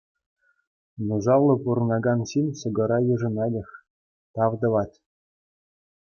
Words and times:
Нушаллӑ 1.09 1.55
пурӑнакан 1.67 2.19
ҫын 2.31 2.47
ҫӑкӑра 2.63 2.99
йышӑнатех, 3.09 3.69
тав 4.41 4.51
тӑвать. 4.65 4.97